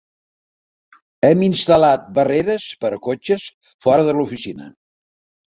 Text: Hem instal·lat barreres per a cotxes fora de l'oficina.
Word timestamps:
Hem 1.29 1.43
instal·lat 1.47 2.07
barreres 2.15 2.65
per 2.85 2.91
a 2.97 2.99
cotxes 3.09 3.47
fora 3.89 4.09
de 4.11 4.19
l'oficina. 4.19 4.73